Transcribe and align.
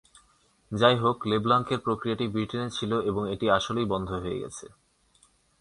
যাইহোক, 0.71 1.17
লেব্লাঙ্কের 1.25 1.79
প্রক্রিয়াটি 1.79 2.25
ব্রিটেনে 2.27 2.67
ছিল 2.69 2.91
এখন 3.01 3.23
এটি 3.27 3.45
আসলেই 3.49 3.85
বন্ধ 3.85 4.09
হয়ে 4.13 4.41
গেছে। 4.41 4.65